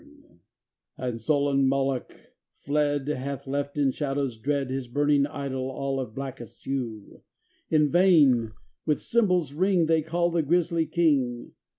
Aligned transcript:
xxin 0.03 0.39
And 0.97 1.21
sullen 1.21 1.67
Moloch, 1.67 2.33
fled, 2.53 3.07
Hath 3.07 3.45
left 3.45 3.77
in 3.77 3.91
shadows 3.91 4.35
dread 4.35 4.71
His 4.71 4.87
burning 4.87 5.27
idol 5.27 5.69
all 5.69 5.99
of 5.99 6.15
blackest 6.15 6.63
hue; 6.65 7.21
In 7.69 7.87
vain 7.91 8.53
with 8.83 8.99
cymbals' 8.99 9.53
ring 9.53 9.85
They 9.85 10.01
call 10.01 10.31
the 10.31 10.41
grisly 10.41 10.87
king. 10.87 11.51